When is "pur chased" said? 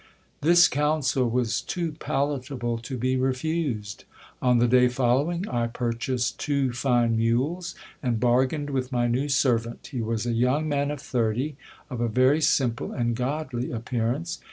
5.67-6.39